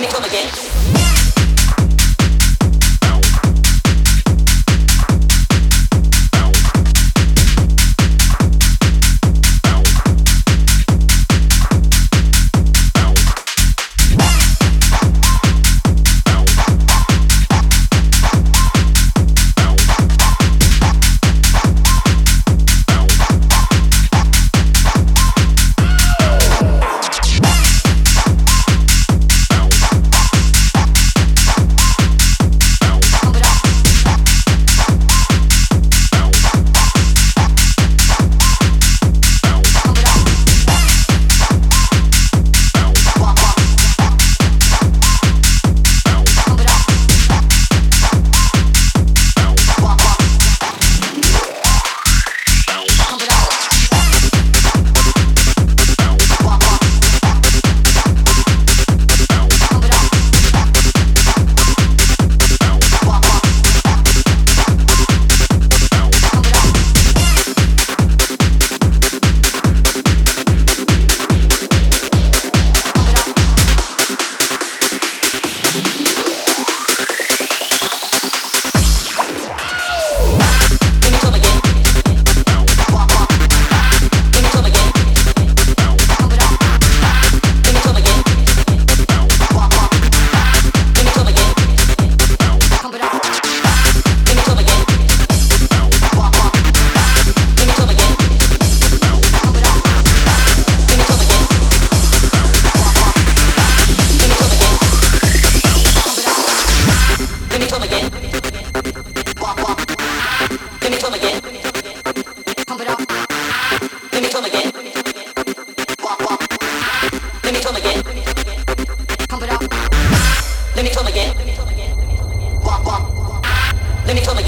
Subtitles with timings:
[0.00, 1.09] when they come again.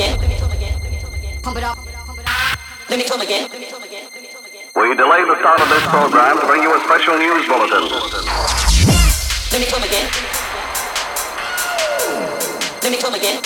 [0.03, 0.19] Again.
[1.43, 1.79] Pump it up.
[2.89, 3.49] Let me come again.
[4.75, 7.85] We delayed the start of this program to bring you a special news bulletin.
[9.53, 10.09] Let me come again.
[12.83, 13.41] Let me come again.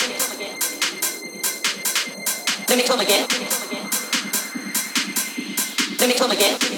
[2.69, 3.27] Let me come again.
[5.99, 6.76] Let me come again.